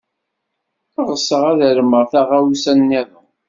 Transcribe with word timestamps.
Ɣseɣ 1.07 1.41
ad 1.51 1.61
armeɣ 1.69 2.03
taɣawsa 2.11 2.73
niḍen. 2.73 3.27